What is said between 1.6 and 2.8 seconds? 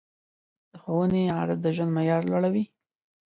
د ژوند معیار لوړوي.